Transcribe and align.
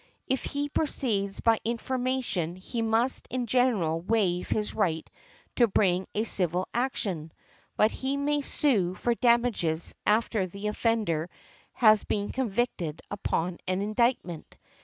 If 0.25 0.45
he 0.45 0.67
proceeds 0.67 1.41
by 1.41 1.59
information 1.63 2.55
he 2.55 2.81
must 2.81 3.27
in 3.29 3.45
general 3.45 4.01
waive 4.01 4.49
his 4.49 4.73
right 4.73 5.07
to 5.57 5.67
bring 5.67 6.07
a 6.15 6.23
civil 6.23 6.67
action; 6.73 7.31
but 7.77 7.91
he 7.91 8.17
may 8.17 8.41
sue 8.41 8.95
for 8.95 9.13
damages 9.13 9.93
after 10.07 10.47
the 10.47 10.65
offender 10.65 11.29
has 11.73 12.03
been 12.03 12.31
convicted 12.31 13.03
upon 13.11 13.59
an 13.67 13.83
indictment. 13.83 14.57